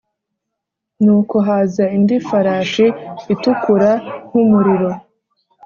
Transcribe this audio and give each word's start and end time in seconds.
Nuko 1.03 1.35
haza 1.47 1.83
indi 1.97 2.15
farashi 2.27 2.85
itukura 3.33 3.91
nk’umuriro 4.27 4.89